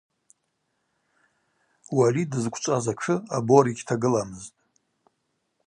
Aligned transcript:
Уали 1.95 2.23
дызквчӏваз 2.31 2.85
атшы 2.91 3.15
абора 3.35 3.69
йыгьтагыламызтӏ. 3.69 4.57